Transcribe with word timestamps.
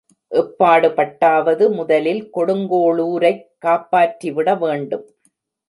எப்பாடுபட்டாவது 0.31 1.71
முதலில் 1.71 2.29
கொடுங்கோளுரைக் 2.35 3.43
காப்பாற்றி 3.57 4.31
விட 4.31 4.55
வேண்டும். 4.55 5.05